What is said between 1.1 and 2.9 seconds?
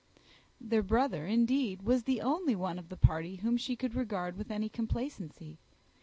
indeed, was the only one of